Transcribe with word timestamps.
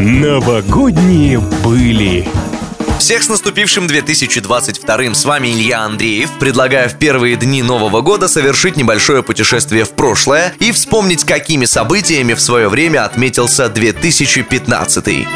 Новогодние 0.00 1.40
были. 1.64 2.28
Всех 3.00 3.24
с 3.24 3.28
наступившим 3.28 3.88
2022 3.88 5.12
С 5.12 5.24
вами 5.24 5.48
Илья 5.48 5.80
Андреев. 5.80 6.30
Предлагаю 6.38 6.88
в 6.88 6.94
первые 6.94 7.34
дни 7.34 7.64
Нового 7.64 8.00
года 8.00 8.28
совершить 8.28 8.76
небольшое 8.76 9.24
путешествие 9.24 9.84
в 9.84 9.90
прошлое 9.90 10.54
и 10.60 10.70
вспомнить, 10.70 11.24
какими 11.24 11.64
событиями 11.64 12.34
в 12.34 12.40
свое 12.40 12.68
время 12.68 13.04
отметился 13.04 13.68
2015. 13.68 15.26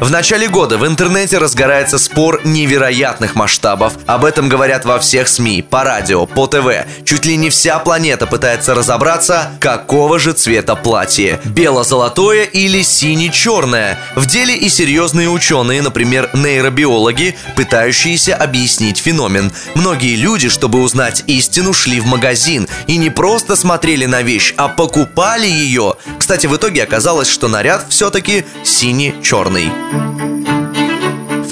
В 0.00 0.10
начале 0.10 0.46
года 0.46 0.76
в 0.76 0.86
интернете 0.86 1.38
разгорается 1.38 1.98
спор 1.98 2.42
невероятных 2.44 3.34
масштабов. 3.34 3.94
Об 4.06 4.26
этом 4.26 4.48
говорят 4.48 4.84
во 4.84 4.98
всех 4.98 5.26
СМИ, 5.26 5.62
по 5.62 5.84
радио, 5.84 6.26
по 6.26 6.46
ТВ. 6.46 6.86
Чуть 7.04 7.24
ли 7.24 7.36
не 7.36 7.48
вся 7.48 7.78
планета 7.78 8.26
пытается 8.26 8.74
разобраться, 8.74 9.52
какого 9.58 10.18
же 10.18 10.32
цвета 10.32 10.76
платье. 10.76 11.40
Бело-золотое 11.44 12.44
или 12.44 12.82
сине-черное. 12.82 13.98
В 14.14 14.26
деле 14.26 14.54
и 14.54 14.68
серьезные 14.68 15.30
ученые, 15.30 15.80
например, 15.80 16.28
нейробиологи, 16.34 17.34
пытающиеся 17.56 18.36
объяснить 18.36 18.98
феномен. 18.98 19.50
Многие 19.74 20.14
люди, 20.16 20.50
чтобы 20.50 20.82
узнать 20.82 21.24
истину, 21.26 21.72
шли 21.72 22.00
в 22.00 22.06
магазин 22.06 22.68
и 22.86 22.98
не 22.98 23.08
просто 23.08 23.56
смотрели 23.56 24.04
на 24.04 24.22
вещь, 24.22 24.52
а 24.58 24.68
покупали 24.68 25.46
ее. 25.46 25.94
Кстати, 26.18 26.46
в 26.46 26.54
итоге 26.54 26.82
оказалось, 26.82 27.28
что 27.28 27.48
наряд 27.48 27.86
все-таки 27.88 28.44
сине-черный. 28.62 29.72
В 29.92 30.25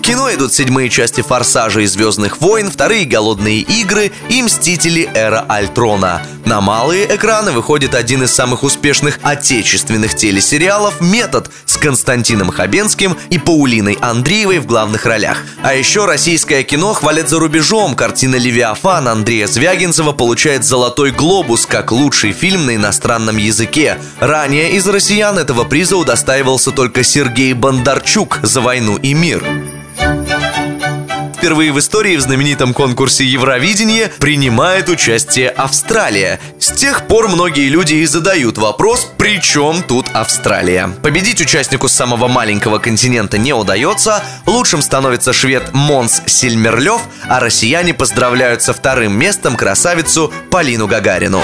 кино 0.04 0.30
идут 0.34 0.52
седьмые 0.52 0.90
части 0.90 1.22
«Форсажа» 1.22 1.80
и 1.80 1.86
«Звездных 1.86 2.42
войн», 2.42 2.70
вторые 2.70 3.06
«Голодные 3.06 3.60
игры» 3.60 4.12
и 4.28 4.42
«Мстители. 4.42 5.08
Эра 5.14 5.46
Альтрона». 5.48 6.20
На 6.44 6.60
малые 6.60 7.06
экраны 7.06 7.52
выходит 7.52 7.94
один 7.94 8.22
из 8.22 8.30
самых 8.30 8.64
успешных 8.64 9.18
отечественных 9.22 10.14
телесериалов 10.14 11.00
«Метод» 11.00 11.50
с 11.64 11.78
Константином 11.78 12.50
Хабенским 12.50 13.16
и 13.30 13.38
Паулиной 13.38 13.96
Андреевой 14.02 14.58
в 14.58 14.66
главных 14.66 15.06
ролях. 15.06 15.38
А 15.62 15.72
еще 15.72 16.04
российское 16.04 16.64
кино 16.64 16.92
хвалят 16.92 17.30
за 17.30 17.38
рубежом. 17.38 17.94
Картина 17.94 18.36
«Левиафан» 18.36 19.08
Андрея 19.08 19.46
Звягинцева 19.46 20.12
получает 20.12 20.64
«Золотой 20.64 21.12
глобус» 21.12 21.64
как 21.64 21.92
лучший 21.92 22.32
фильм 22.32 22.66
на 22.66 22.76
иностранном 22.76 23.38
языке. 23.38 23.96
Ранее 24.20 24.72
из 24.72 24.86
россиян 24.86 25.38
этого 25.38 25.64
приза 25.64 25.96
удостаивался 25.96 26.72
только 26.72 27.02
Сергей 27.02 27.54
Бондарчук 27.54 28.40
за 28.42 28.60
«Войну 28.60 28.96
и 28.96 29.14
мир» 29.14 29.42
впервые 31.44 31.72
в 31.72 31.78
истории 31.78 32.16
в 32.16 32.22
знаменитом 32.22 32.72
конкурсе 32.72 33.22
Евровидение 33.22 34.08
принимает 34.18 34.88
участие 34.88 35.50
Австралия. 35.50 36.40
С 36.58 36.72
тех 36.72 37.06
пор 37.06 37.28
многие 37.28 37.68
люди 37.68 37.96
и 37.96 38.06
задают 38.06 38.56
вопрос, 38.56 39.06
при 39.18 39.42
чем 39.42 39.82
тут 39.82 40.06
Австралия? 40.14 40.88
Победить 41.02 41.42
участнику 41.42 41.88
самого 41.88 42.28
маленького 42.28 42.78
континента 42.78 43.36
не 43.36 43.52
удается, 43.52 44.24
лучшим 44.46 44.80
становится 44.80 45.34
швед 45.34 45.74
Монс 45.74 46.22
Сильмерлев, 46.24 47.02
а 47.28 47.40
россияне 47.40 47.92
поздравляют 47.92 48.62
со 48.62 48.72
вторым 48.72 49.12
местом 49.12 49.54
красавицу 49.54 50.32
Полину 50.50 50.86
Гагарину. 50.86 51.42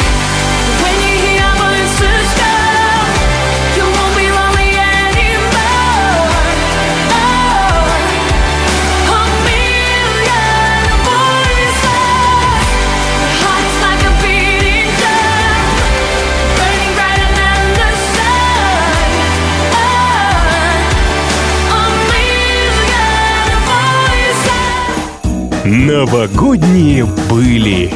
Новогодние 25.64 27.04
были. 27.28 27.92